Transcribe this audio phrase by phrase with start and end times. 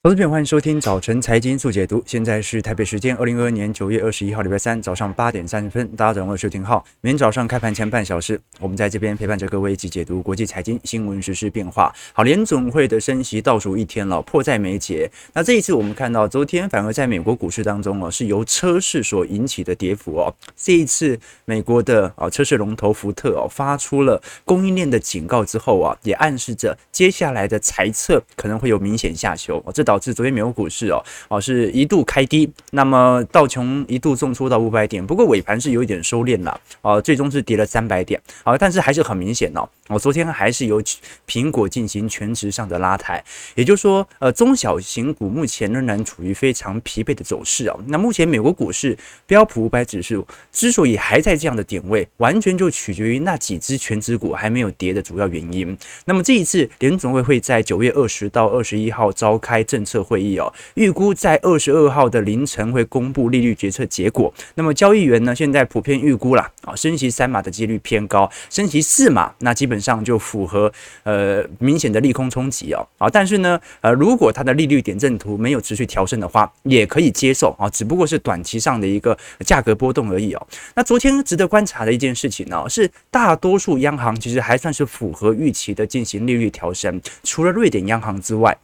[0.00, 2.00] 投资朋友，欢迎收听早晨财经速解读。
[2.06, 5.88] 现在是台北时间二零二二年九月二十一号礼拜三早上八点三十分。
[5.96, 6.84] 大家早上好，我是邱廷浩。
[7.00, 11.92] 每天早上开盘前半小时，我们在这边陪伴着各位一起解读国际财经新闻、时事变化。
[12.12, 15.10] 好，联总会的升息倒数一天了，迫在眉睫。
[15.32, 20.32] 那这一次我们看到，昨天反而在美国股市当中哦，是由车市所引起的跌幅哦。
[20.56, 29.72] 这一次美国的啊车市龙头福特哦发出了供应链的警告之后啊，也暗示着接下来的财测可能会有明显下修哦。
[29.72, 40.82] 这导致昨天美国股市哦，哦是一度开低，那么道琼一度重挫到五百点，不过尾盘是有一点收敛了，哦，最终是跌了三百点，好，但是还是很明显哦，我昨天还是由
[41.26, 47.80] 苹果进行全值上的拉抬，也就是说，呃，中小型股目前仍然处于非常疲惫的走势哦。
[47.86, 48.94] 那目前美国股市
[49.26, 55.74] 标普五百指数之所以还在这样的点位，完全就取决于那几只全值股还没有跌的主要原因。
[56.04, 60.18] 那么这一次联准会会在九月二十到二十一号召开政策会。
[60.18, 64.34] 议哦，预估在二十二号的凌晨会公布利率决策结果。
[64.56, 70.72] 那么交易员呢，现在普遍预估啦，啊，升息三码的几率偏高，升息四码那基本上就符合
[71.04, 72.84] 呃明显的利空冲击哦。
[72.98, 80.46] 啊，但是呢，呃，如果它的利率点阵图没有持续调升的话，也可以接受啊，只不过是短期上的一个价格波动而已哦。
[80.74, 88.56] 那昨天值得观察的一件事情呢，是大多数央行其实还算是符合预期的进行利率调升，除了瑞典央行之外。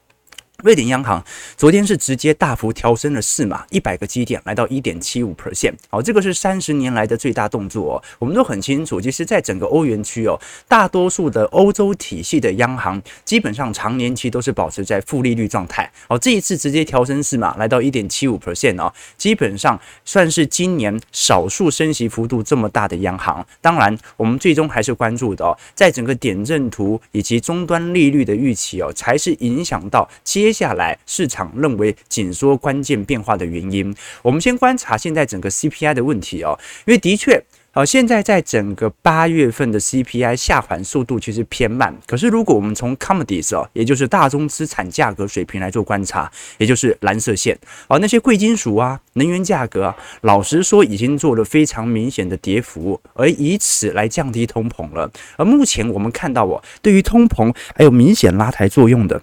[0.62, 1.22] 瑞典央行
[1.56, 5.74] 昨天是直接大幅调升了四码，一百个基点，来到一点七五 percent。
[5.90, 8.02] 好，这个是三十年来的最大动作哦。
[8.18, 15.90] 我们都很清楚，其实，在整个欧元区哦，大多数的欧洲体系的央行基本上长年期都是保持在负利率状态。
[16.08, 23.44] 好，这一次直接调升四码，来到一点七五 percent 哦，基本上算是今年少数升息幅度这么大的央行。
[23.60, 30.53] 当然，我们最终还是关注的哦，在整个点阵图以及终端利率的预期哦，才是影响到接。
[30.54, 37.44] 下来市场认为紧缩关键变化的原因，我们先观察现在整个 CPI 的问题哦，因为的确。
[37.76, 41.92] 好，现在在整个八月份的 CPI 下滑速度其实偏慢。
[42.06, 55.10] 可是如果我们从 Commodities 哦，也就是大宗资产价格水平来做观察，也就是蓝色线，好，那些贵金属啊、能源价格啊，老实说已经做了非常明显的跌幅，而以此来降低通膨了。
[55.36, 59.20] 而目前我们看到哦，对于通膨还有明显拉抬作用的。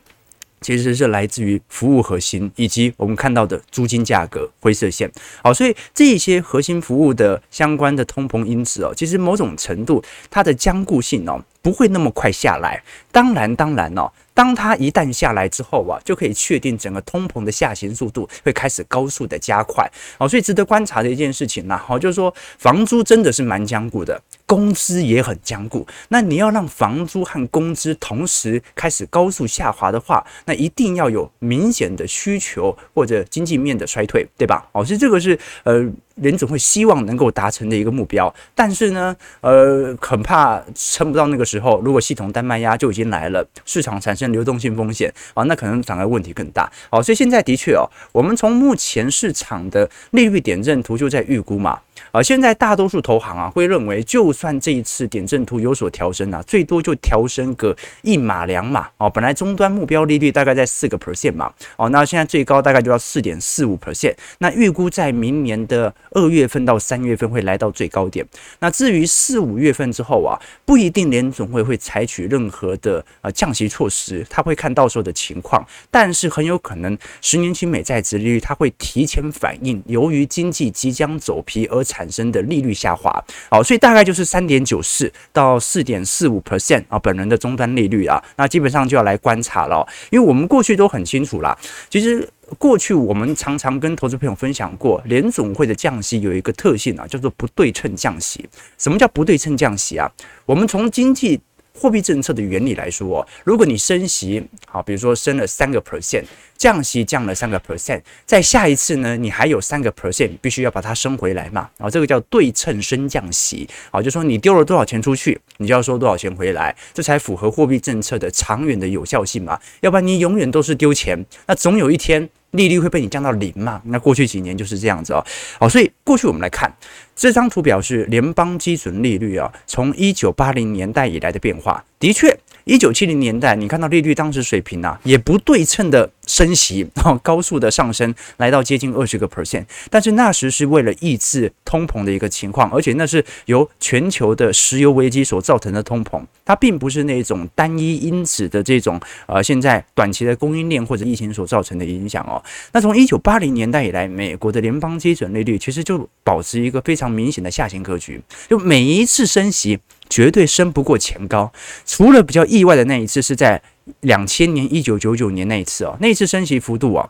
[0.62, 5.12] 其实是来自于服务核心，以及我们看到的租金价格灰色线。
[5.44, 12.84] 好，所以这些核心服务的相关的通膨因子哦，其实某种程度它的僵固性哦，不会那么快下来。
[13.12, 14.12] 当然，当然哦。
[14.34, 19.86] 当它一旦下来之后啊，就可以确定整个通膨的下行速度会开始高速的加快
[20.18, 25.86] 哦，所以值得观察的一件事情呢，好，就是说房租真的是蛮僵固的，工资也很僵固。
[26.08, 34.66] 那你要让房租和工资同时开始高速下滑的话，那一定要有明显的需求或者经济面的衰退，对吧？
[34.72, 35.86] 哦，所以这个是呃。
[36.16, 46.72] 人总会希望能够达成的一个目标，但是呢，呃，很怕撑不到那个时候，如果系统单卖压就已经来了，市场产生流动性风险啊，那可能反而问题更大。
[46.90, 51.80] 好，所以现在的确哦，我们从目前市场的利率点阵图就在预估嘛。
[52.12, 59.10] 啊，现在大多数投行啊会认为，就算这一次点阵图有所调升啊，最多就调升个一码两码哦。
[59.10, 64.16] 本来终端目标利率大概在四个 percent 嘛，哦，那现在最高大概就要四点四五 percent。
[64.40, 68.26] 那预估在明年的二月份到三月份会来到最高点。
[68.60, 83.12] 那至于四五月份之后啊，不一定连总会会采取任何的呃降息措施，他会看到时候的情况，但是很有可能十年期美债殖利率它会提前反映，由于经济即将走皮而产生的利率下滑，
[83.50, 91.58] 好，所以大概就是三点九四到四点四五 percent 啊，本人的终端利率啊，那基本上就要来观察了，因为我们过去都很清楚啦，
[91.90, 98.48] 其实过去我们常常跟投资朋友分享过，联总会的降息有一个特性啊，叫做不对称降息。
[98.78, 100.12] 什么叫不对称降息啊？
[100.46, 101.40] 我们从经济
[101.74, 106.26] 货币政策的原理来说，如果你升息，好，比如说升了三个 percent。
[106.58, 111.68] 降息降了三个 percent，在下一次呢，你还有三个 percent，必须要把它升回来嘛。
[111.76, 119.60] 然后这个叫对称升降息，啊，就说你丢了多少钱出去，你就要收多少钱回来，这才符合货币政策的长远的有效性嘛。
[119.80, 123.82] 要不然你永远都是丢钱，那总有一天利率会被你降到零嘛。
[123.86, 125.26] 那过去几年就是这样子哦。
[125.60, 126.72] 好，所以过去我们来看
[127.16, 136.12] 这张图表是联邦基准利率啊，从一九八零年代以来的变化，的确，一九七零年代你看到利率当时水平啊，也不对称的。
[136.28, 139.66] 升息，然后高速的上升，来到接近二十个 percent。
[139.90, 152.42] 但是那时是为了抑制通膨的一个情况，而且那是由全球的石油危机所造成的通膨，它并不是那种单一因子的这种呃现在短期的供应链或者疫情所造成的影响哦。
[152.72, 159.78] 那从一九八零年代以来，美国的联邦基准利率其实就保持一个非常明显的下行格局，就每一次升息
[160.12, 161.52] 绝对升不过前高，
[161.88, 163.64] 除了比较意外的那一次是在。
[164.02, 167.10] 两千年一九九九年那一次哦，那一次升息幅度啊，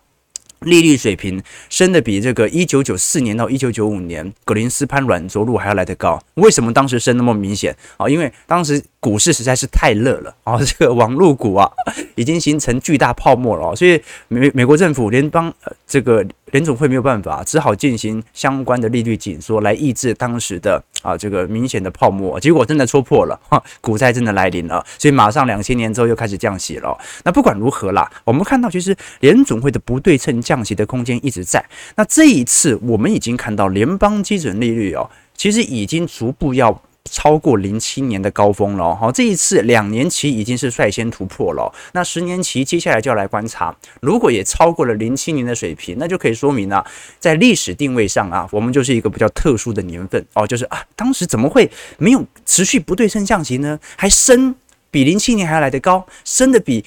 [0.61, 6.19] 利率水平升的比这个一九九四年到一九九五年格林斯潘软着陆还要来得高。
[6.35, 8.07] 为什么当时升那么明显啊？
[8.07, 11.69] 因为当时股市实在是太热了啊， 这个网络股啊
[12.15, 16.25] 已经形成巨大泡沫了，所以美美国政府联邦呃这个。
[16.51, 23.39] 联总会没有办法，只好进行相关的利率紧缩来抑制当时的啊这个明显的泡沫，结果真的戳破了，
[23.79, 26.97] 股灾真的来临了，所以马上两千年之后又开始降息了。
[27.23, 31.63] 那不管如何啦，我们看到其实联总会的不对称降息的空间一直在。
[31.95, 36.81] 那这一次我们已经看到联邦基准利率哦，其实已经逐步要。
[37.09, 46.85] 超过零七年的高峰了，好，这一次两年期已经是率先突破了，那十年期接下来就要来观察，如果也超过了零七年的水平，那就可以说明啊，
[47.19, 53.79] 在历史定位上啊，我们就是一个比较特殊的年份哦，就是啊，当时怎么会没有持续不对称降息呢？
[53.97, 54.55] 还升
[54.89, 56.85] 比零七年还要来得高，升的比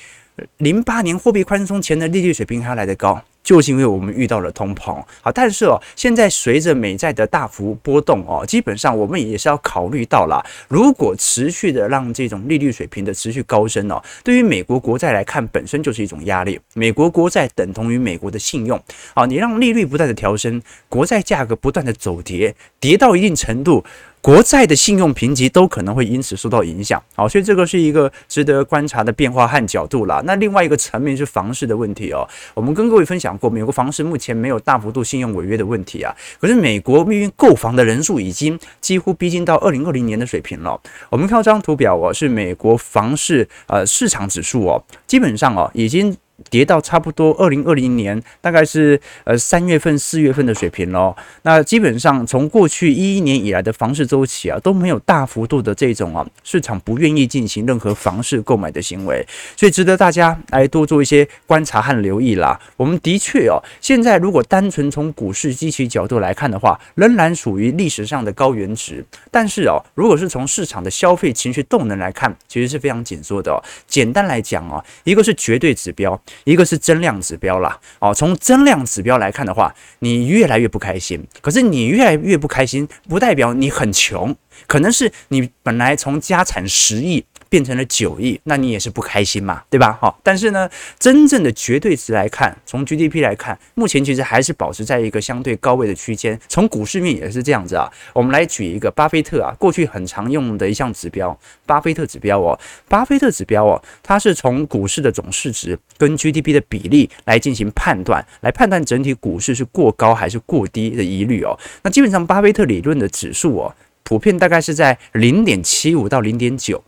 [0.58, 3.22] 零八年货币宽松前的利率水平还要来得高。
[3.44, 16.58] 就是因为我们遇到了通膨，好，但是哦，现在随着美债的大幅波动哦，基本上我们也是要考虑到了，如果持续的让这种利率水平的持续高升哦，对于美国国债来看，本身就是一种压力。
[16.72, 18.82] 美国国债等同于美国的信用，
[19.14, 23.84] 好，你让利率不断的调升，国债价格不断的走跌，跌到一定程度。
[24.24, 30.22] 国债的信用评级都可能会因此受到影响，好，所以这个是一个值得观察的变化和角度啦。
[30.24, 40.80] 那另外一个层面是房市的问题哦，我们跟各位分享过，美国房市目前没有大幅度信用违约的问题啊，可是美国命运购房的人数已经几乎逼近到二零二零年的水平了。
[41.10, 46.16] 我们看到这张图表哦，是美国房市呃市场指数哦，基本上哦已经。
[46.50, 51.14] 跌到差不多二零二零年大概是呃三月份四月份的水平喽。
[51.42, 59.24] 那基本上从过去一一年以来的房市周期啊都没有大幅度的这种啊市场不愿意进行任何房市购买的行为，
[59.56, 62.60] 所以值得大家来多做一些观察和留意啦。
[62.76, 69.04] 我们的确哦，现在如果单纯从股市基期角度来看的话，仍然属于历史上的高原值。
[69.30, 73.62] 但是哦，如果是从市场的消费情绪动能来看，其实是非常紧缩的哦。
[73.86, 76.20] 简单来讲哦，一个是绝对指标。
[76.44, 81.26] 一个是增量指标啦，哦，从增量指标来看的话，你越来越不开心。
[81.40, 84.34] 可是你越来越不开心，不代表你很穷，
[84.66, 87.24] 可能是你本来从家产十亿。
[87.54, 89.96] 变成了九亿，那你也是不开心嘛，对吧？
[90.00, 90.68] 好，但是呢，
[90.98, 96.36] 真正的绝对值来看，从 GDP 来看，目前其实还是保持在一个相对高位的区间。
[96.48, 97.88] 从股市面也是这样子啊。
[98.12, 102.58] 我们来举一个巴菲特啊，过去很常用的一项指标，巴菲特指标哦，
[102.88, 111.56] 巴菲特指标哦，它是从股市的总市值跟 GDP 的比例来进行判断，来判断整体股市是过高还是过低的疑虑哦。
[111.84, 113.72] 那基本上巴菲特理论的指数哦，
[114.02, 116.82] 普遍大概是在零点七五到零点九。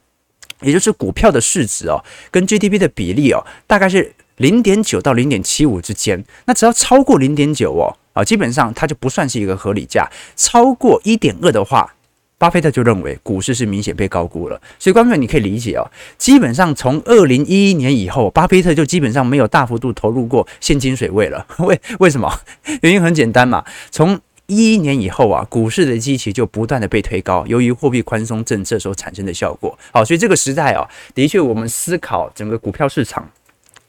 [0.63, 6.25] 也就是股票的市值哦，跟 GDP 的比例哦，大概是零点九到零点七五之间。
[6.47, 10.09] 那只要超过零点九哦，啊，基本上它就不算是一个合理价。
[10.35, 11.95] 超过一点二的话，
[12.39, 14.61] 巴菲特就认为股市是明显被高估了。
[14.79, 21.47] 所以，观众们你可以理解哦，基本上从二零一一年以后，巴菲特就基本上没有大幅度投入过现金水位了。
[21.61, 22.31] 为为什么？
[22.83, 29.77] 原因很简单嘛，从一一年以后啊，股市的基期就不断的被推高，由于货币宽松政策所产生的效果。
[29.93, 33.29] 好，所以这个时代啊，的确我们思考整个股票市场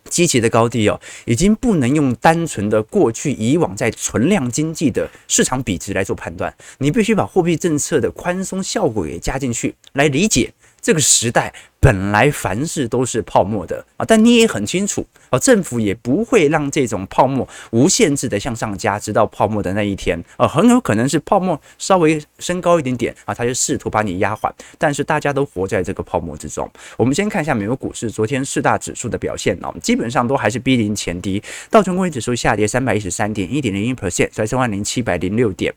[0.10, 11.54] 基期的高低哦，已经不能用单纯的过去以往在存量经济的市场比值来做判断，你必须把货币政策的宽松效果给加进去来理解这个时代。
[11.80, 24.54] 本来凡事都是泡沫的啊，但你也很清楚啊，政府也不会让这种泡沫无限制的向上加，直到泡沫的那一天啊，很有可能是泡沫稍微升高一点点啊，他就试图把你压缓。
[24.78, 26.70] 但是大家都活在这个泡沫之中。
[26.98, 35.74] 我们先看一下美国股市昨天四大指数的表现啊，基本上都还是逼临前低，道琼工业指数下跌三百一十三点，一点零一 percent，在三万零七百零六点。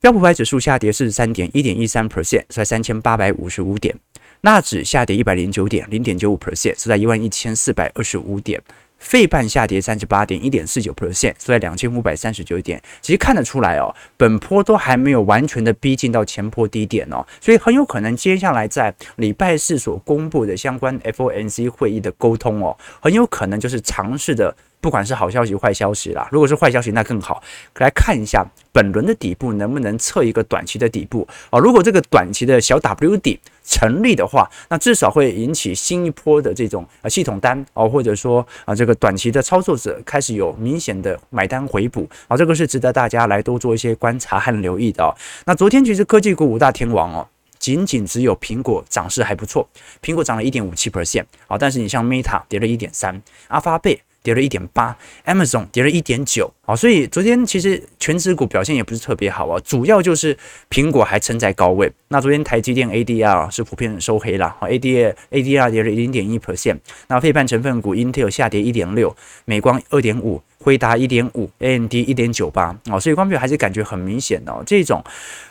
[0.00, 3.96] 标普百指数下跌四十三点，一点一三 percent，在三千八百五十五点。
[4.42, 8.62] 纳指下跌一百零九点，零点九五 percent，是在一万一千四百二十五点。
[8.98, 12.80] 费半下跌三十八点一点四九 percent，收在两千五百三十九点。
[13.00, 24.56] 其实看得出来哦，本波都还没有完全的逼近到前波低点哦，所以很有可能接下来在礼拜四所公布的相关 FOMC 会议的沟通哦，很有可能就是尝试的。
[24.80, 27.42] 不管是好消息、坏消息啦，如果是坏消息，那更好。
[27.78, 31.58] 来看一下本轮的底部能不能测一个短期的底部啊？
[31.58, 45.14] 如果这个短期的小 W 底成立的话，那至少会引起新一波的这种啊系统单哦，或者说啊这个短期的操作者开始有明显的买单回补啊，这个是值得大家来多做一些观察和留意的哦。
[45.44, 47.26] 那昨天其实科技股五大天王哦，
[47.58, 49.68] 仅仅只有苹果涨势还不错，
[50.00, 54.00] 苹果涨了一点五七 percent 啊，但是你像 Meta 跌了一点三，阿发贝。
[54.28, 54.94] 跌了一点八
[55.24, 60.36] ，Amazon 跌了一点九，啊，所以昨天其实全指股表现也不是特别好啊，主要就是
[60.68, 61.90] 苹果还撑在高位。
[62.08, 69.16] 那昨天台积电 ADR 是普遍收黑了，，ADR ADR 跌了零点一 percent，那非半成分股 Intel 下跌一点六，
[69.46, 70.42] 美光二点五。
[70.60, 74.62] 回答一点五，AMD 一点九八哦，所以光标还是感觉很明显哦。
[74.66, 75.02] 这种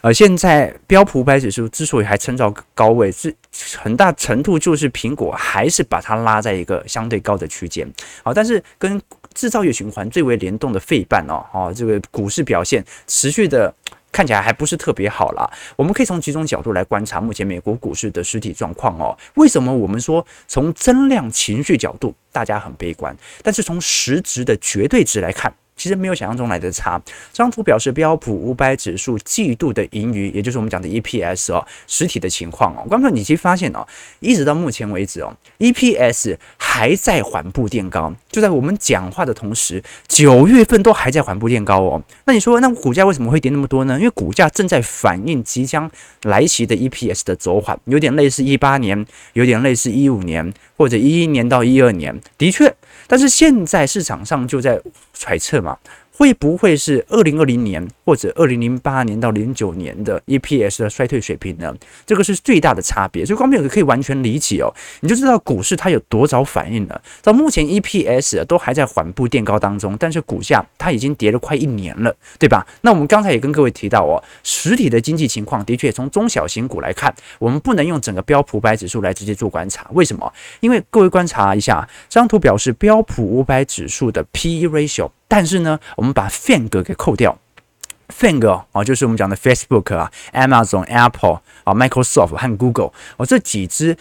[0.01, 3.33] 呃，现在标普五百指数之所以还撑到高位，是
[3.77, 7.87] 很大程度就是苹果还是把它拉在一个相对高的区间。
[8.23, 9.01] 好，但是跟
[9.33, 13.73] 制造业循环最为联动的费半哦，哦，这个股市表现持续的。
[14.11, 15.49] 看起来还不是特别好啦。
[15.75, 19.17] 我们可以从几种角度来观察目前美国股市的实体状况哦。
[19.35, 25.53] 为什么我们说从增量情绪角度大家很悲观，但是从实质的绝对值来看？
[25.77, 27.01] 其实没有想象中来的差。
[27.31, 32.83] 这张图表示标普五百指数季度的盈余，也就是我们讲的 EPS 哦，实体的情况哦。
[32.89, 33.87] 观众，你其实发现哦，
[34.19, 38.13] 一直到目前为止哦，EPS 还在缓步垫高。
[38.29, 42.01] 就在我们讲话的同时，九月份都还在缓步垫高哦。
[42.25, 43.97] 那你说，那股价为什么会跌那么多呢？
[43.97, 45.89] 因为股价正在反映即将
[46.23, 52.73] 来袭的 EPS 的走缓，有点类似一八年，有点类似一五年，或者一一年到一二年，的确。
[53.07, 54.79] 但是现在市场上就在
[55.13, 55.77] 揣测嘛。
[56.17, 61.71] 会不会是二零二零年或者二零零八年到零九年的 EPS 的衰退水平呢？
[62.07, 66.99] 这个是最大的差别，所以观众朋友可以完全理解哦，你就知道股市它有多早反应了。
[67.21, 72.65] 到目前 EPS 都还在缓步垫高当中，但是股价它已经跌了快一年了，对吧？
[72.81, 79.87] 那我们刚才也跟各位提到哦，实体的经济情况的确从中小型股来看，我们不能用整个标普五百指数来直接做观察。
[79.93, 80.33] 为什么？
[80.61, 85.11] 因为各位观察一下，这张图表示标普五百指数的 PE ratio。
[85.27, 87.37] 但是呢，我们把 FANG 给扣掉
[88.07, 93.97] ，FANG 啊，就是我们讲的 Facebook 啊、Amazon、Apple 啊、Microsoft 和 Google 哦，这几只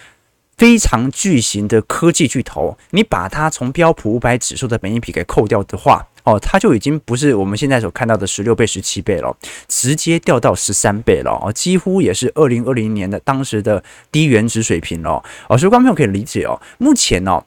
[0.57, 17.43] 非常巨型的科技巨头，你把它从标普五百指数的本益比给扣掉的话，哦，它就已经不是我们现在所看到的十六倍、十七倍了，直接掉到十三倍了哦，几乎也是二零二零年的当时的低原值水平了哦，所以观众朋友可以理解哦，目前呢。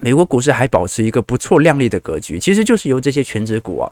[0.00, 3.90] 美国股市还保持一个不错亮丽的格局，其实就是由这些全值股啊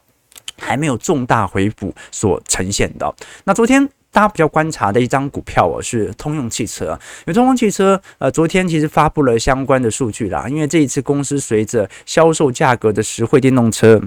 [0.59, 3.15] 还没有重大回补所呈现的。
[3.45, 14.01] 那昨天大家比较观察的一张股票哦，是通用汽车，因为通用汽车呃昨天其实发布了相关的数据啦，因为这一次公司随着销售价格的实惠电动车。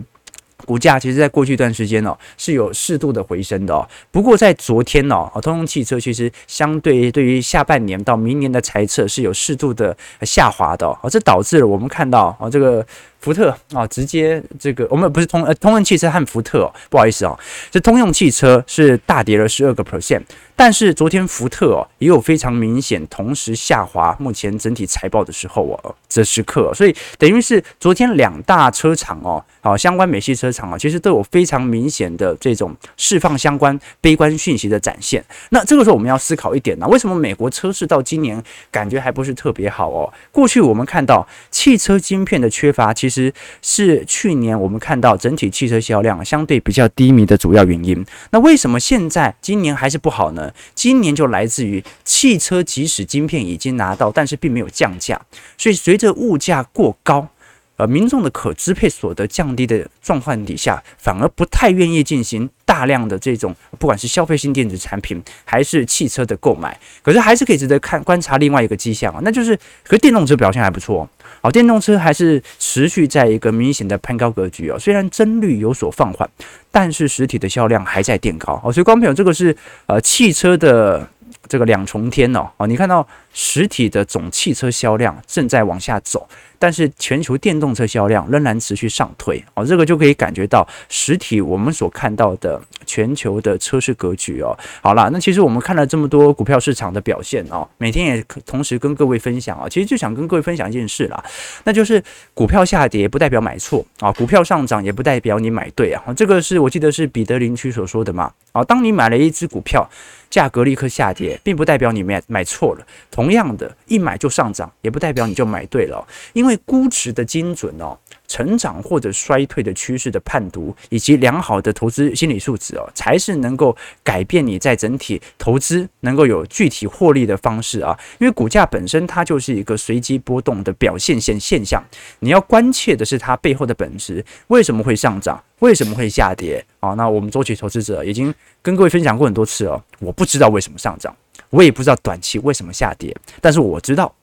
[0.65, 3.87] 股价其实，在过去一段时间哦，是有适度的回升的哦。
[4.11, 11.09] 不过在昨天哦，通用汽车其实相对对于下半年到明年的财测是有适度的下滑的哦。
[11.09, 12.85] 这导致了我们看到哦，这个。
[13.19, 17.37] 福特啊，直接这个我们不是通呃通用汽车和福特哦，不好意思哦，
[17.71, 20.21] 这通用汽车是大跌了十二个 percent，
[20.55, 35.23] 但是昨天福特哦也有非常明显同时下滑，目前整体财报的时候哦这时刻，所以等于是昨天两大车厂哦，好相关美系车厂啊，其实都有非常明显的这种释放相关悲观讯息的展现。
[35.49, 40.13] 那这个时候我们要思考一点呢，为什么美国车市到今年感觉还不是特别好哦？
[40.31, 43.06] 过去我们看到汽车晶片的缺乏，其。
[43.07, 48.05] 其实是去年我们看到整体汽车销量相对比较低迷的主要原因。
[48.31, 50.51] 那为什么现在今年还是不好呢？
[50.75, 55.21] 今年就来自于汽车即使晶片已经拿到，但是并没有降价，
[55.57, 57.29] 所以随着物价过高。
[57.77, 66.77] 呃，民众的可支配所得降低的状况底下，反而不太愿意进行大量的这种，不管是消费性电子产品还是汽车的购买。
[67.03, 71.07] 可是还是可以值得看观察另外一个迹象啊，那就是，可电动车表现还不错，
[71.41, 74.79] 好，电动车还是持续在一个明显的攀高格局哦。
[74.79, 76.29] 虽然增率有所放缓，
[76.71, 78.73] 但是实体的销量还在垫高哦。
[78.73, 79.55] 所以，观众朋友，这个是
[79.85, 81.07] 呃汽车的。
[81.49, 83.07] 这个两重天哦，哦，你看到
[83.39, 86.27] 实体的总汽车销量正在往下走。
[86.59, 94.57] 但是全球电动车销量仍然持续上推哦，这个就可以感觉到实体我们所看到的全球的车市格局哦。
[94.81, 101.23] 好了，那其实我们看了这么多股票市场的表现哦，每天也同时跟各位分享啊，其实就想跟各位分享一件事啦，
[101.63, 102.03] 那就是
[102.33, 106.03] 股票下跌不代表买错啊，股票上涨也不代表你买对啊。
[106.15, 109.87] 这个是我记得是彼得林区所说的嘛啊，当你买了一只股票，
[110.31, 112.83] 价格立刻下跌，并不代表你买买错了。
[113.11, 116.07] 同同样的，一买就上涨，也不代表你就买对了。
[116.31, 127.99] 因为估值的精准哦，成长或者衰退的趋势的判读，以及良好的投资心理素质哦，才是能够改变你在整体投资能够有具体获利的方式啊。
[128.17, 131.83] 因为股价本身它就是一个随机波动的表现现现象，
[132.19, 135.43] 你要关切的是它背后的本质，为什么会上涨？
[135.59, 136.63] 为什么会下跌？
[136.79, 139.83] 啊，那我们周期投资者已经跟各位分享过很多次哦。
[139.99, 141.13] 我不知道为什么上涨，
[141.49, 144.13] 我也不知道短期为什么下跌，但是我知道，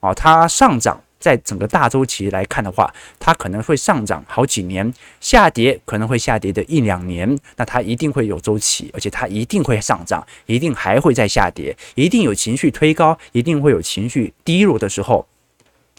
[0.00, 15.26] 啊，它上涨在整个大周期来看的话，它可能会上涨好几年，下跌可能会下跌的一两年，那它一定会有周期，而且它一定会上涨，一定还会再下跌，一定有情绪推高，一定会有情绪低落的时候。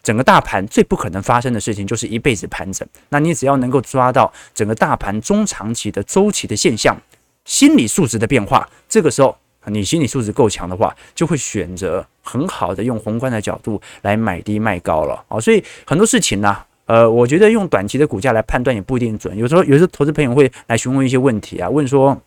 [0.02, 2.86] 整个大盘最不可能发生的事情就是一辈子盘整。
[3.08, 6.94] 那你只要能够抓到整个大盘中长期的周期的现象，
[7.46, 15.40] 心理素质的变化，这个时候你心理素质够强的话，就会选择很好的用宏观的角度来买低卖高了啊。
[15.40, 19.38] 所以很多事情呢，呃，我觉得用短期的股价来判断也不一定准。
[19.38, 22.20] 有时候，有时候投资朋友会来询问一些问题啊，问说。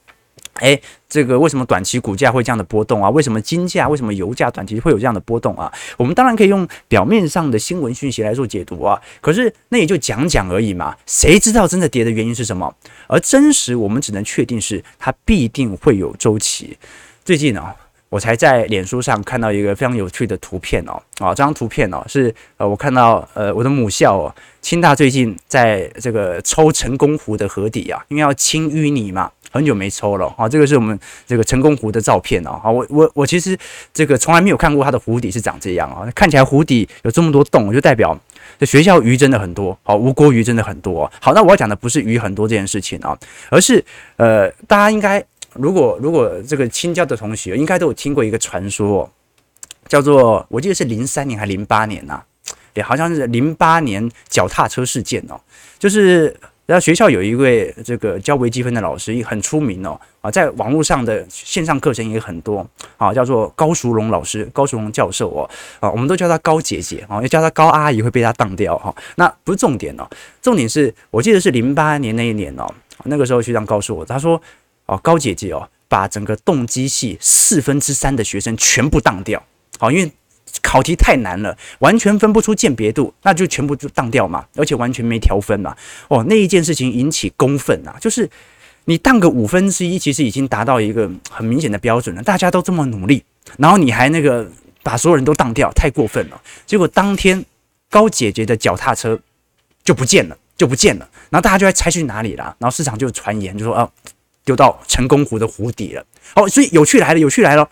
[0.60, 3.10] 哎，这个为什么短期股价会这样的波动啊？
[3.10, 5.70] 为什么金价、为什么油价短期会有这样的波动啊？
[5.98, 10.96] 我们当然可以用表面上的新闻讯息来做解读啊，可是那也就讲讲而已嘛。
[11.04, 12.74] 谁知道真的跌的原因是什么？
[13.06, 16.78] 而真实我们只能确定是它必定会有周期。
[17.26, 17.74] 最近呢、哦，
[18.08, 29.28] 我才在脸书上看到一个非常有趣的图片哦，啊，这张图片哦是呃，我看到呃我的母校哦，清大最近在这个抽成功湖的河底啊，因为要清淤泥嘛。
[29.48, 30.46] 很久没抽了啊！
[30.46, 32.60] 这个是我们这个成功湖的照片哦。
[32.62, 33.56] 好，我我我其实
[33.94, 36.06] 这个从来没有看过它的湖底是长这样啊。
[36.14, 38.18] 看起来湖底有这么多洞，就代表
[38.58, 41.10] 这学校鱼真的很多，好，吴郭鱼真的很多。
[41.20, 43.16] 好，那我要讲的不是鱼很多这件事情啊，
[43.48, 43.82] 而是
[44.16, 45.24] 呃，大家应该
[45.58, 49.10] 如果如果这个清交的同学应该都有听过一个传说，
[49.88, 52.22] 叫做我记得是零三年还零八年呐，
[52.74, 55.40] 也好像是零八年脚踏车事件哦，
[55.78, 56.34] 就是。
[56.66, 65.48] 然后学校有一位这个教微积分的老师，也很出名哦啊，在网络上的线上课程也很多啊，叫做高淑荣老师、高淑荣教授哦
[65.78, 68.92] 啊，我们都叫他高姐姐啊，要叫他高阿姨会被他当掉哈。
[69.14, 70.10] 那不是重点哦，
[70.42, 72.66] 重点是我记得是零八年那一年哦，
[73.04, 74.42] 那个时候学长告诉我，他说
[74.86, 79.42] 哦，高姐姐哦，把整个动机系四分之三的学生全部当掉，
[79.78, 80.10] 好，因为。
[80.62, 85.76] 考题太难了，完全分不出鉴别度，那就全部就当掉嘛，而且完全没调分嘛。
[86.08, 88.28] 哦，那一件事情引起公愤啊，就是
[88.86, 92.22] 你当个五分之一，其实已经达到一个很明显的标准了。
[92.22, 93.22] 大家都这么努力，
[93.58, 94.48] 然后你还那个
[94.82, 96.40] 把所有人都当掉，太过分了。
[96.64, 97.44] 结果当天
[97.90, 99.18] 高姐姐的脚踏车
[99.84, 101.06] 就不见了，就不见了。
[101.28, 103.88] 然后大家就在猜去哪里了，然后市场就传言就说啊，
[104.46, 106.02] 丢到成功湖的湖底了。
[106.36, 107.68] 哦，所以有趣来了，有趣来了，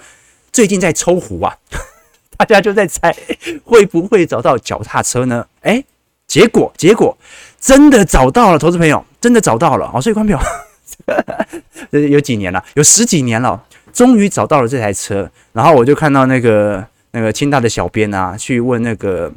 [0.52, 1.56] 最近在抽湖啊。
[2.36, 3.16] 大家就在猜
[3.64, 5.46] 会不会找到脚踏车呢？
[5.62, 5.82] 哎，
[6.26, 7.16] 结果结果
[7.60, 10.00] 真的找到了，投资朋友真的找到了好。
[10.00, 10.44] 所以观众朋
[11.92, 12.62] 友， 有几年了？
[12.74, 15.30] 有十几年了，终于找到了这台车。
[15.52, 19.32] 然后我就看到那个那个清大的小编啊，去问那个。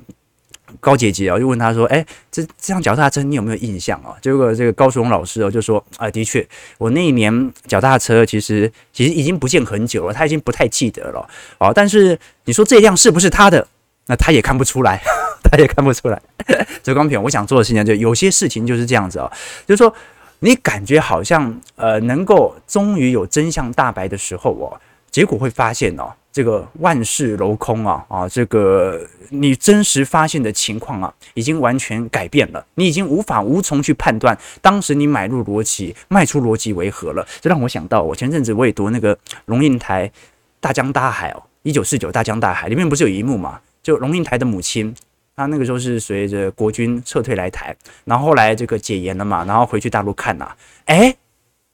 [0.80, 11.28] 高姐姐啊，就问他说：“哎，这这辆脚踏车你有没有印象啊？”结果这个高雄老师哦就说：“啊，的确，我那一年脚踏车其实其实已经不见很久了，他已经不太记得了
[11.58, 11.72] 啊。
[11.74, 13.68] 但是你说这辆是不是他的？
[14.08, 15.02] 那他也看不出来，
[15.44, 16.22] 他也看不出来。
[16.84, 19.32] 这光平，我想做的事情就有些事情就是这样子啊，
[19.66, 19.94] 就是说
[20.40, 24.80] 你感觉好像呃能够终于有真相大白的时候哦，
[25.12, 28.30] 结果会发现哦。”这个万事楼空啊啊！
[28.30, 32.64] 这个你真实发现的情况啊，已经完全改变了。
[32.76, 37.28] 你已经无法无从去判断当时你买入逻辑、卖出逻辑为何了。
[37.42, 40.08] 这让我想到，我前阵子我也读那个龙应台
[40.60, 43.60] 《大江大海》哦，《一九四九大江大海》里面不是有一幕嘛？
[43.82, 44.94] 就龙应台的母亲，
[45.36, 51.16] 她那个时候是随着国军撤退来台，然后后来这个解严了嘛，然后回去大陆看呐、啊，哎，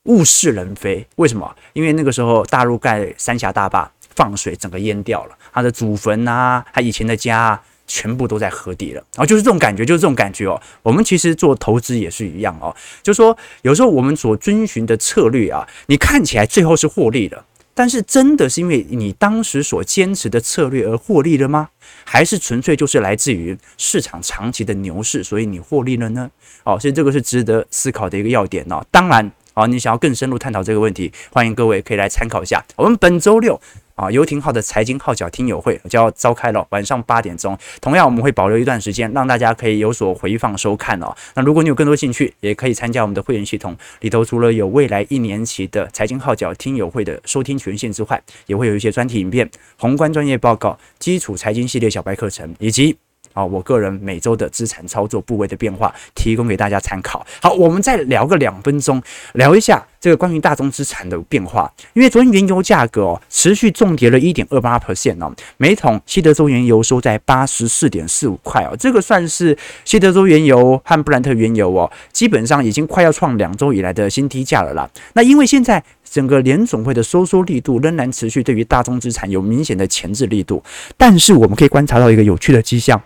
[0.04, 1.06] 物是人非。
[1.18, 1.54] 为什么？
[1.74, 3.92] 因为那个时候大陆盖三峡大坝。
[4.16, 9.04] 放水，整个淹掉了他的祖坟啊，他以前的家啊，全部都在河底了。
[9.16, 10.62] 然后就是这种感觉，就是这种感觉哦。
[10.82, 21.70] 我们其实做投资也是一样哦，就说有时候我们所遵循的策略啊，你看起来最后是获利了，但是真的是因为你当时所坚持的策略而获利了吗？
[22.06, 26.30] 还是纯粹就是来自于市场长期的牛市，所以你获利了呢？
[26.64, 28.84] 哦，所以这个是值得思考的一个要点哦。
[28.90, 33.60] 当然，哦，你想要更深入探讨这个问题，欢迎各位可以来参考一下我们本周六。
[33.96, 37.58] 啊，游艇号的财经号角听友会就要召开了，晚上八点钟。
[37.80, 41.16] 同样，我们会保留一段时间，让大家可以有所回放收看哦。
[41.36, 52.98] 那如果你有更多兴趣，也可以参加我们的会员系统里头，除了有未来一年期的财经号角听友会的收听权限之外，也会有一些专题影片、宏观专业报告、基础财经系列小白课程，以及。
[53.34, 57.26] 啊，我个人每周的资产操作部位的变化，提供给大家参考。
[57.42, 59.02] 好，我们再聊个两分钟，
[59.34, 61.72] 聊一下这个关于大宗资产的变化。
[61.94, 74.90] 因为昨天原油价格哦持续重跌了一点二八 percent 哦，每桶西德州原油收在八十四点四五块哦，这个算是西德州原油和布兰特原油哦，基本上已经快要创两周以来的新低价了啦。
[75.14, 80.64] 那因为现在整个联总会的收缩力度仍然持续，对于大宗资产有明显的钳制力度，
[80.96, 83.02] 但是我们可以观察到一个有趣的迹象。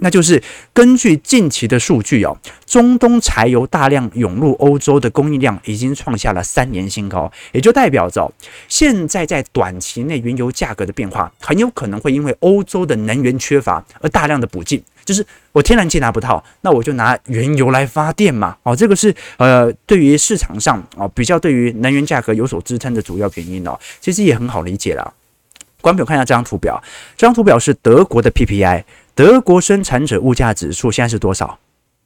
[0.00, 2.36] 那就是根据近期的数据哦，
[2.66, 8.32] 中东柴油大量涌入欧洲的供应量已经创下了三年新高，也就代表着
[8.68, 25.14] 现在在短期内原油价格的变化很有可能会因为欧洲的能源缺乏而大量的补进，就是我天然气拿不到，那我就拿原油来发电嘛，哦，这个是呃对于市场上哦比较对于能源价格有所支撑的主要原因哦，其实也很好理解了。
[25.82, 26.82] 观众朋友看一下这张图表，
[27.16, 28.84] 这张图表是德国的 PPI。
[29.14, 31.58] 德国生产者物价指数现在是多少？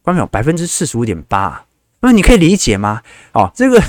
[0.03, 1.65] 观众朋友，百分之四十五点八。
[2.01, 3.01] 那你可以理解吗？
[3.33, 3.83] 哦，这个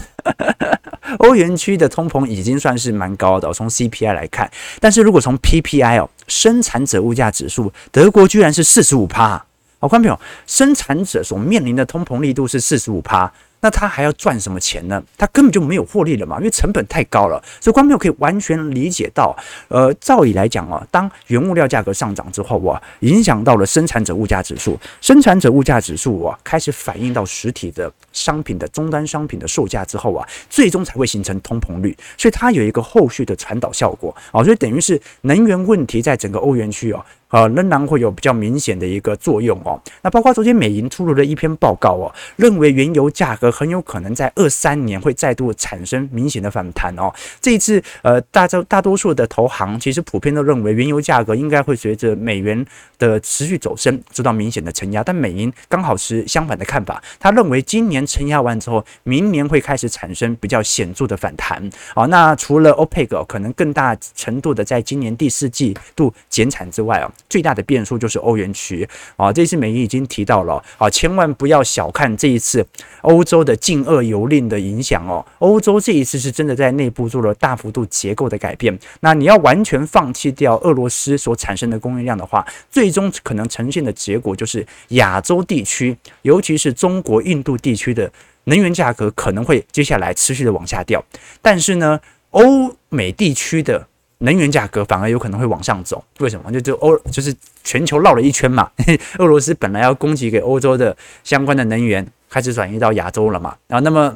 [1.20, 4.50] 欧元区的通膨已经算是蛮高的，从 CPI 来看。
[4.80, 9.44] 但是如果从 PPI 哦，生产者物价指数，德国居然是四十五趴。
[9.80, 13.30] 好，观众朋友，生产者所面临的通膨力度是四十五趴。
[13.66, 15.02] 那他还要赚什么钱呢？
[15.18, 17.44] 他根本就没有获利了嘛，因为成本太高了。
[17.60, 19.36] 所以观众朋友可以完全理解到，
[19.70, 31.96] 呃，照理来讲啊，当原物料价格上涨之后啊，影响到了生产者物价指数，生产者物价指数啊，开始反映到实体的商品的终端商品的售价之后啊，最终才会形成通膨率。
[32.18, 37.06] 所以它有一个后续的传导效果啊，所以等于是能源问题在整个欧元区哦。
[37.30, 39.78] 呃，仍然会有比较明显的一个作用哦。
[40.04, 47.12] 那包括昨天美银出炉的一篇报告哦，认为原油价格很有可能在二三年会再度产生明显的反弹哦。
[47.42, 52.64] 这一次，呃，大周大多数的投行其实普遍都认为原油价格应该会随着美元
[53.00, 55.04] 的持续走升，受到明显的承压。
[55.04, 61.70] 但美银刚好是相反的看法，他认为今年承压完之后，明年会开始产生比较显著的反弹。
[61.96, 67.12] 哦，那除了 OPEC 可能更大程度的在今年第四季度减产之外啊。
[67.30, 68.88] 最大的变数就是欧元区
[69.18, 72.66] 啊，这次美银已经提到了啊，千万不要小看这一次
[73.02, 75.26] 欧洲的禁俄油令的影响哦。
[75.40, 78.78] 欧洲这一次是真的在内部做了大幅度结构的改变。
[79.02, 88.12] 那你要完全放弃掉俄罗斯所产生的供应量的话，最终可能呈现的结果就是亚洲地区，尤其是中国、印度地区的
[88.44, 91.04] 能源价格可能会接下来持续的往下掉。
[91.42, 93.88] 但是呢，欧美地区的
[94.20, 96.52] 能源价格反而有可能会往上走，为什么？
[96.52, 98.70] 就就欧就是全球绕了一圈嘛，
[99.18, 104.16] 俄罗斯本来要供给给欧洲的相关的能源，开始转移到亚洲了嘛，然后那么。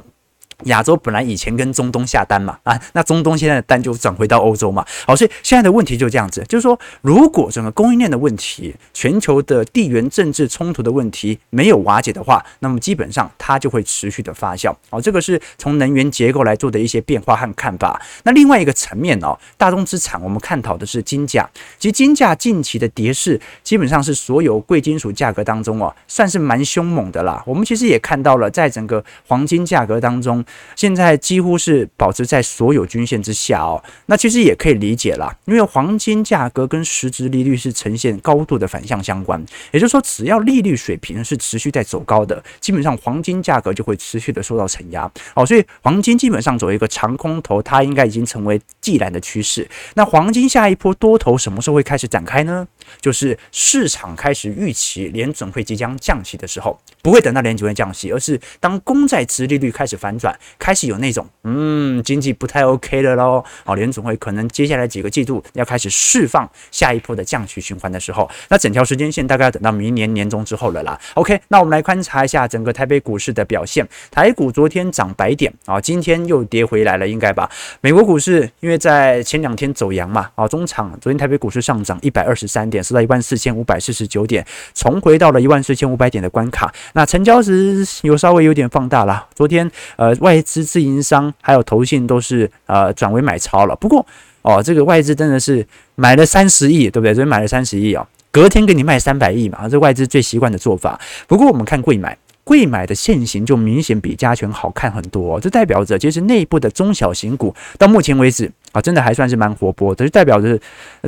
[0.66, 14.76] 亚洲本来以前跟中东下单嘛，啊，那中东现在的单就转回到欧洲嘛，好，所以现在的问题就这样子，就是说，如果整个供应链的问题、全球的地缘政治冲突的问题没有瓦解的话，那么基本上它就会持续的发酵。
[14.90, 18.02] 好，这个是从能源结构来做的一些变化和看法。
[18.24, 27.42] 那另外一个层面哦，大宗资产我们看讨的是金价，其实金价近期的跌势基本上是所有贵金属价格当中哦，算是蛮凶猛的啦。
[27.46, 30.44] 我们其实也看到了，在整个黄金价格当中。
[30.76, 49.68] 现在几乎是保持在所有均线之下哦，那其实也可以理解啦，因为黄金价格跟实质利率是呈现高度的反向相关，也就是说，只要利率水平是持续在走高的，基本上黄金价格就会持续的受到承压哦，所以黄金基本上走一个长空头，它应该已经成为既然的趋势。
[49.96, 52.68] 那黄金下一波多头什么时候会开始展开呢？
[53.02, 60.38] 就是市场开始预期联准会即将降息的时候，不会等到联准会降息，而是当公债殖利率开始反转。
[60.58, 71.00] 开始有那种嗯，经济不太 OK 的喽，好，联总会可能接下来几个季度要开始释放下一波的降息循环的时候，那整条时间线大概要等到明年年中之后了啦。
[71.14, 77.50] OK，那我们来观察一下整个台北股市的表现，台股昨天涨百点啊，今天又跌回来了，应该吧？
[77.82, 86.74] 美国股市因为在前两天走阳嘛，啊，中场昨天台北股市上涨一百二十三点，收到一万四千五百四十九点，重回到了一万四千五百点的关卡。
[86.94, 90.29] 那成交值有稍微有点放大了，昨天呃外。
[90.30, 93.76] 外资、自营商还有投信都是呃转为买超了。
[93.78, 94.06] 不过
[94.44, 95.66] 哦，这个外资真的是
[95.96, 97.16] 买了三十亿，对不对？
[97.16, 101.00] 所以买了三十亿啊，隔天给你卖三百亿嘛，这外资最习惯的做法。
[101.28, 102.16] 不过我们看贵买。
[102.46, 110.60] 贵买的线型就明显比加权好看很多，哦，这代表着其实内部的中小型股到目前为止啊，真的还算是蛮活泼的，就代表着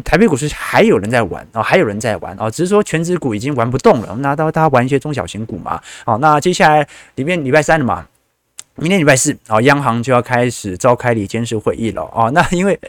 [0.03, 5.81] 台北股市还有人在玩啊，还有人在玩啊，只是说全值股已经玩不动了，我们拿到大家玩一些中小型股嘛。
[6.05, 8.05] 好，那接下来里面礼拜三了嘛，
[8.81, 12.79] 明天礼拜四啊，央行就要开始召开理监事会议了啊， 那因为。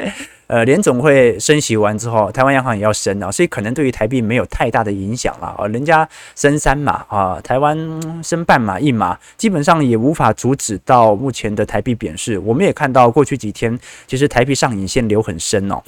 [0.49, 5.67] 呃，联总会升息完之后，台湾央行也要升啊，所以可能对于台币没有太大的影响了啊。
[5.69, 12.39] 人家升三码啊，台湾升半码一码，基本上也无法阻止到目前的台币贬势。
[12.41, 15.83] 我们也看到过去几天，其实台币上影线流很深哦。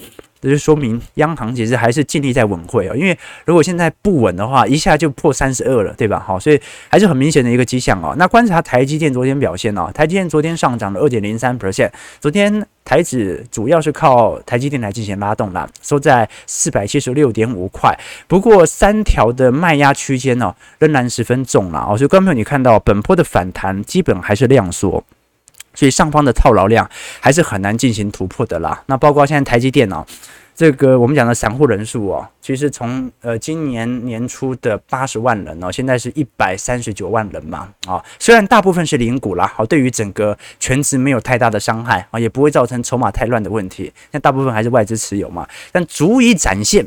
[0.45, 6.23] 这就说明央行其实还是尽力在稳汇哦，因为如果现在不稳的话，一下就破三十二了，对吧？
[6.25, 8.15] 好，所以还是很明显的一个迹象哦。
[8.19, 17.99] 那观察台积电昨天表现哦，台积电昨天上涨了二点零三 percent，昨天台指主要是靠台积电来进行拉动啦，收在四百七十六点五块。
[18.29, 25.03] 不过三条的卖压区间呢，仍然十分重了哦，所以观众朋友你看到本波的反弹基本还是量缩。
[25.75, 26.89] 所以上方的套牢量
[27.21, 28.83] 还是很难进行突破的啦。
[28.87, 30.07] 那包括现在台积电脑，
[30.55, 38.03] 这个我们讲的散户人数哦，其实从呃今年年初的八十万人哦，现在是一百三十九万人嘛啊。
[38.19, 43.93] 虽然大部分是零股啦，好，对于整个全值没有太大的伤害啊，也不会造成筹码太乱的问题。
[44.13, 46.87] 那大部分还是外资持有嘛，但足以展现。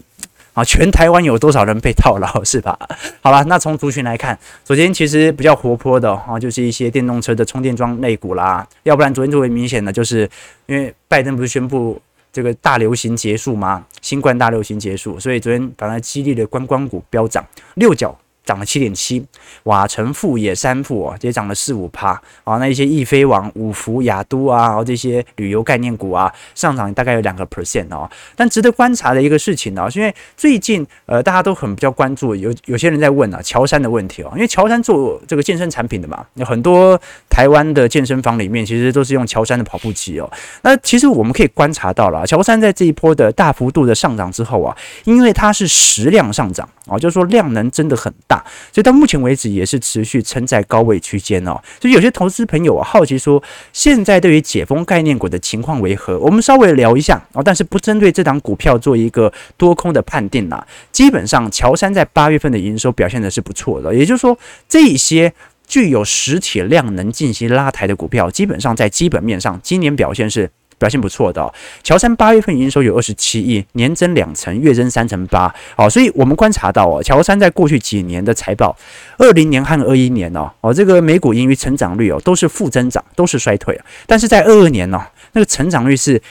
[0.58, 2.76] 啊，全台湾有多少人被套牢是吧？
[3.22, 8.68] 好了，那从族群来看，昨天其实比较活泼的啊，就是一些电动车的充电桩类股啦。
[8.82, 10.28] 要不然昨天最为明显的就是，
[10.66, 12.02] 因为拜登不是宣布
[12.34, 13.86] 这个大流行结束吗？
[14.02, 18.18] 新冠大流行结束，所以昨天反而激励的观光股飙涨，六角。
[18.48, 19.24] 涨了七点七，
[19.64, 22.58] 瓦城、富也、三富啊，也涨了四五趴啊。
[22.58, 28.10] 那一些易飞网、五福、雅都啊，然后这些旅游概念股啊，上涨大概有两个 percent 哦。
[28.36, 34.32] 但值得观察的一个事情呢，是因为最近呃，大家都很比较关注，有有些人在问啊，乔山的问题哦。
[34.36, 37.00] 因为乔山做这个健身产品的嘛，有很多
[37.38, 40.28] 台湾的健身房里面其实都是用乔山的跑步机哦。
[40.64, 48.44] 那其实我们可以观察到了，乔山在这一波的大幅度的上涨之后啊，因为它是实量上涨啊，就是说量能真的很大。
[48.74, 56.18] 所以到目前为止也是持续撑在高位区间哦，所以有些投资朋友啊好奇说，现在对于解封概念股的情况为何？
[56.18, 60.66] 我们稍微聊一下哦，但是不针对这档股票做一个多空的判定啦。
[60.92, 64.36] 基本上，乔山在八月份的营收表现的是不错的，也就是说，
[64.68, 65.32] 这一些
[65.68, 70.50] 具有实体量能进行拉抬的股票，基本上在基本面上今年表现是。
[70.80, 71.52] 表现不错的，
[71.82, 75.52] 乔山八月份营收有二十七亿，年增两成，月增三成八。
[75.76, 78.78] 好，所以我们观察到哦，乔山在过去几年的财报，
[79.18, 83.76] 二零年和二一年哦，哦这个每股盈余成长率哦都是负增长，都是衰退。
[84.06, 86.22] 但是在二二年呢，那个成长率是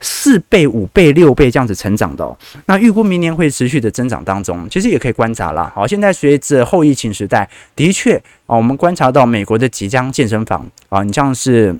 [0.00, 2.36] 四倍、五倍、六倍这样子成长的哦。
[2.66, 5.72] 那预估明年会持续的增长当中，其实也可以观察啦。
[5.74, 11.74] 好，现在随着后疫情时代，的确啊，我们观察到美国的即将健身房啊，你像是。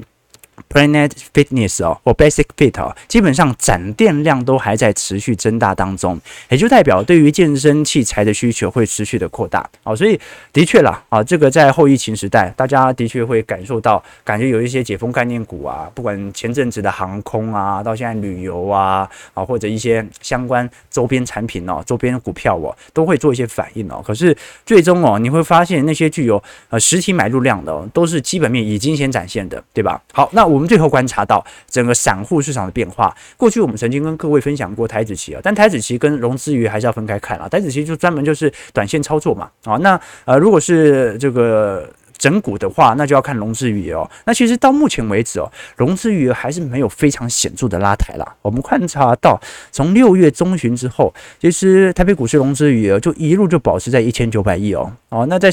[0.68, 10.18] Planet Fitness 哦，或 Basic Fit 哦，基本上展店量都还在持续增大当中，也就代表对于健身器材的需求会持续的扩大哦，所以
[10.52, 24.02] 的确啦啊，这个在后疫情时代，大家的确会感受到，感觉有一些解封概念股啊，不管前阵子的航空啊，到现在旅游啊啊，或者一些相关周边产品哦，周边股票哦，都会做一些反应哦。
[24.04, 30.02] 可是最终哦，你会发现那些具有呃实体买入量的，哦，都是基本面已经先展现的，对吧？
[30.12, 30.45] 好，那。
[30.46, 33.14] 我们最后观察到整个散户市场的变化。
[33.36, 37.48] 过去我们曾经跟各位分享过台子期啊，但台子期跟融资余还是要分开看啊。
[37.48, 39.50] 台子期就专门就是短线操作嘛。
[39.64, 41.88] 啊，那呃，如果是这个。
[42.18, 44.10] 整股的话，那就要看融资余额哦。
[44.24, 48.36] 那其实到目前为止哦，融资余额还是没有非常显著的拉抬啦。
[48.42, 54.90] 我们观察到，从六月中旬之后，其实台北股市融资余额就一路就保持在一千九百亿哦。
[55.08, 55.50] 哦，那在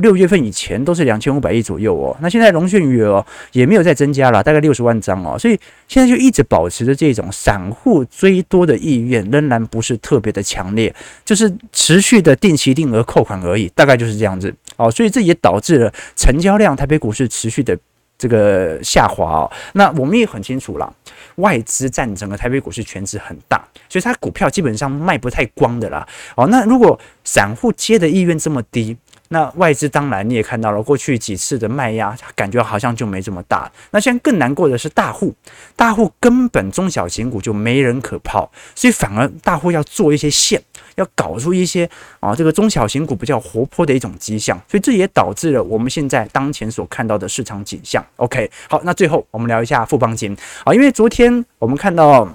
[0.00, 2.16] 六月份以前都是两千五百亿左右哦。
[2.20, 5.38] 那现在融券余额也没有再增加了，大概六十万张哦。
[5.38, 10.94] 所以现在就一直保持着这种散户追多的意愿，仍然不是特别的强烈，
[11.24, 14.54] 就是持续的定期定额扣款而已，大概就是这样子。
[14.78, 17.76] 哦，所以这也导致了成交量，台北股市持续的
[18.16, 19.52] 这个下滑哦。
[19.74, 20.90] 那我们也很清楚了，
[21.36, 26.06] 外资占整个台北股市权值很大，所以它股票基本上卖不太光的啦。
[26.36, 28.96] 哦，那如果散户接的意愿这么低，
[29.28, 33.70] 那外资当然你也看到了，过去几次的卖压，感觉好像就没这么大。
[33.90, 35.34] 那现在更难过的是大户，
[35.76, 40.62] 大户根本中小型股就没人可抛，所以反而大户要做一些线，
[40.96, 41.88] 要搞出一些
[42.20, 48.04] 啊这个中小型股比较活泼的一种迹象，所以这也导致了我们现在当前所看到的市场景象。
[48.16, 52.28] OK，好，那最后我们聊一下富邦金啊，因为昨天我们看到。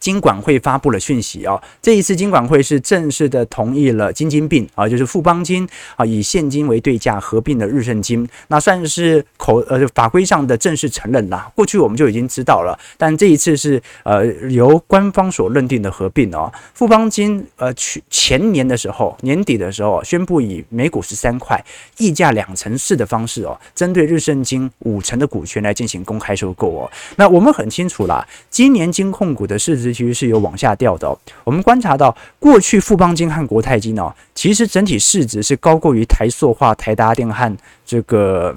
[0.00, 11.50] 金管会发布了讯息啊，这一次金管会是正式的同意了金金并啊，就是富邦金啊以现金为对价合并的日盛金，那算是口呃法规上的正式承认啦。
[11.54, 16.52] 过去我们就已经知道了，但这一次是呃由官方所认定的合并哦。
[16.74, 21.62] 富邦金呃去前年的时候年底的时候宣布以每股十三块
[21.98, 26.90] 溢价两成四的方式哦，针对日盛金五成的股权来进行公开收购哦。
[27.16, 29.92] 那我们很清楚啦，今年金控股的市值。
[29.92, 31.18] 其实是有往下掉的。
[31.44, 38.56] 我们观察到，过去富邦金和国泰金哦，其实整体市值是高过于台塑化、台达电和这个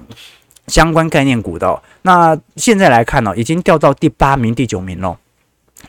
[0.68, 1.82] 相关概念股的。
[2.04, 5.18] 那现在来看呢，已经掉到第八名、第九名了。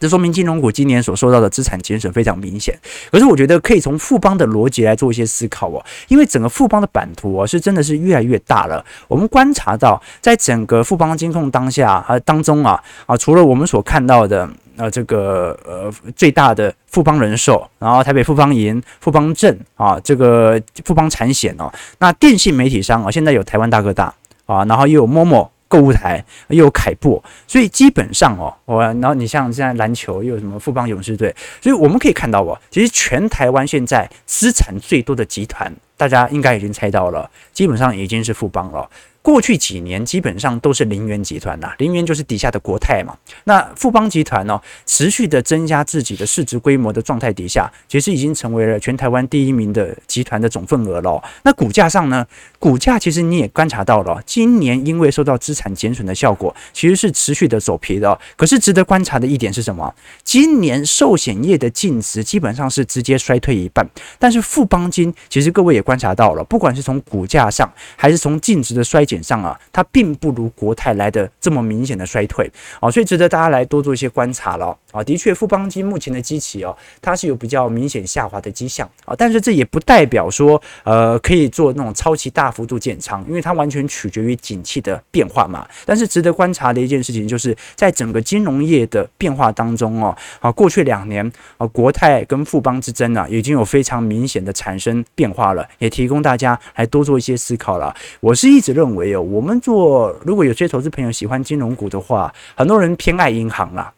[0.01, 2.79] 这说明金融股今年所受到的资产减损非常明显。
[3.11, 8.85] 可是我觉得可以从富邦的逻辑来做一些思考哦，因为整个富邦的版图哦是真的是越来越大了。
[9.09, 24.13] 我们观察到，在整个富邦金控当下啊当中啊啊，除了我们所看到的呃这个呃最大的富邦人寿，然后台北富邦银、富邦证啊，这个富邦产险哦，那电信媒体商啊，现在有台湾大哥大
[24.47, 25.49] 啊，然后又有 MOMO。
[25.68, 38.89] 购物台又有凯擘，所以基本上哦，我然后你像现在篮球又有什么富邦勇士队，所以我们可以看到哦，其实全台湾现在资产最多的集团，大家应该已经猜到了，基本上已经是富邦了。
[39.23, 43.13] 过去几年基本上都是林园集团呐，林园就是底下的国泰嘛。
[43.43, 51.21] 那富邦集团呢，持续的增加自己的市值规模的状态底下，其实已经成为了全台湾第一名的集团的总份额了。
[51.43, 52.25] 那股价上呢，
[52.61, 58.17] 股价其实你也观察到了，今年因为受到资产减损的效果，其实是持续的走皮的。
[58.37, 59.93] 可是值得观察的一点是什么？
[60.23, 63.85] 今年寿险业的净值基本上是直接衰退一半，
[64.21, 69.16] 但是富邦金其实各位也观察到了，不管是从股价上还是从净值的衰减。
[69.27, 75.03] 上啊，它并不如国泰来的这么明显的衰退啊，所以值得大家来多做一些观察了啊。
[75.03, 85.66] 的确，富邦金目前的基期哦，它是有比较明显下滑的迹象啊，但是这也不代表说呃可以做那种超级大幅度减仓，因为它完全取决于景气的变化嘛。
[85.85, 97.95] 但是值得观察的一件事情，就是在整个金融业的变化当中哦，啊，过去两年啊，国泰跟富邦之争啊，已经有非常明显的产生变化了，也提供大家来多做一些思考了。
[98.21, 99.23] 我是一直认为哦。
[99.23, 103.93] 我们做，如果有些投资朋友喜欢金融股的话，很多人偏爱银行啦，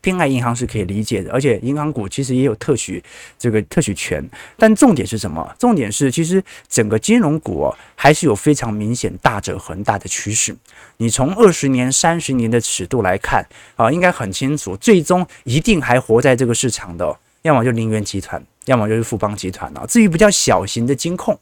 [0.00, 3.02] 偏爱银行是可以理解的，而且银行股其实也有特许
[3.38, 4.22] 这个特许权。
[4.56, 5.54] 但重点是什么？
[5.58, 10.54] 重点是其实整个金融股，还是有非常明显大者恒大的趋势。
[10.98, 19.84] 你从二十年、三十年的尺度来看啊，应该很清楚，最终一定还活在这个市场的，要么就林园集团，要么就是富邦集团啊。
[19.86, 21.38] 至于比较小型的金控。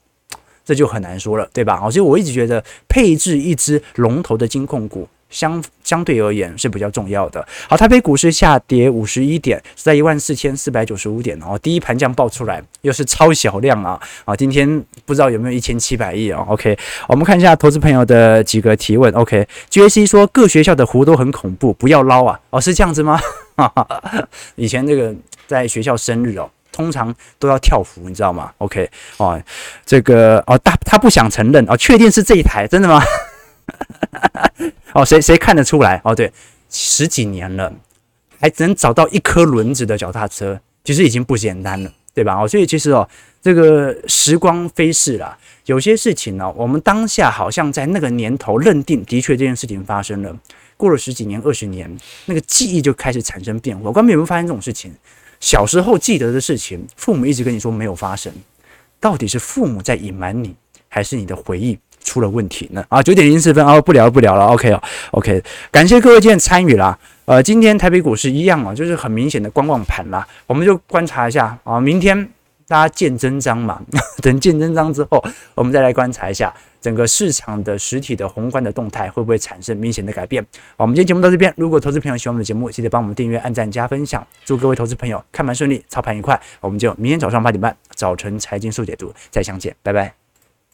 [0.68, 1.78] 这就很难说了，对吧？
[1.78, 7.42] 好，所以我一直觉得配置一支龙头的金控股相相对而言是比较重要的。
[7.66, 11.58] 好，台北股市下跌五十一点，是在一万四千四百九十五点哦。
[11.62, 13.98] 第一盘这样爆出来，又是超小量啊！
[14.26, 14.68] 啊，今天
[15.06, 19.10] 不知道有没有一千七百亿啊？OK，我们看一下投资朋友的几个提问。
[19.14, 22.38] OK，JC 说各学校的湖都很恐怖，不要捞啊！
[22.50, 23.18] 哦，是这样子吗？
[24.56, 25.14] 以前这个
[25.46, 26.50] 在学校生日哦。
[26.78, 29.42] 通常都要跳湖，你知道吗？OK，哦，
[29.84, 33.02] 这个哦，他他不想承认哦，确定是这一台，真的吗？
[34.94, 36.00] 哦，谁谁看得出来？
[36.04, 36.32] 哦，对，
[36.70, 37.72] 十几年了，
[38.40, 42.40] 还能找到一颗轮子的脚踏车，其实已经不简单了，对吧？
[42.40, 43.08] 哦，所以其实哦，
[43.42, 45.36] 这个时光飞逝了，
[45.66, 50.32] 有些事情呢，哦，我们当下好像在那个年头认定的确这件事情发生了，
[50.76, 51.90] 过了十几年、二十年，
[52.26, 53.90] 那个记忆就开始产生变化。
[53.90, 54.94] 观众有没有发现这种事情？
[55.40, 58.32] 小时候记得的事情，父母一直跟你说没有发生，
[59.00, 60.54] 到底是父母在隐瞒你，
[60.88, 62.84] 还是你的回忆出了问题呢？
[62.88, 66.98] 啊，九点零四分啊，不聊不聊了，OK 哦，OK，感谢各位今天参与啦。
[67.26, 72.28] 呃，今天台北股市一样啊，就是很明显的观望盘啦，我们就观察一下啊，明天
[72.66, 73.80] 大家见真章嘛，
[74.22, 75.22] 等见真章之后，
[75.54, 76.52] 我们再来观察一下。
[76.80, 80.42] 整个市场的实体的宏观的动态会不会产生明显的改变？
[80.76, 81.52] 好，我们今天节目到这边。
[81.56, 84.26] 如果投资朋友喜欢我们的节目，记得帮我们订阅、按赞、加分享。
[84.44, 86.40] 祝各位投资朋友看盘顺利，操盘愉快。
[86.60, 90.17] 我们就明天早上八点半早晨财经速解读再相见，拜拜。